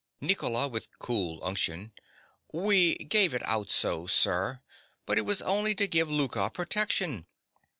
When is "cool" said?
0.97-1.39